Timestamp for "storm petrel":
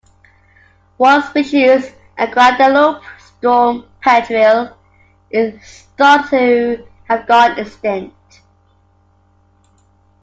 3.19-4.75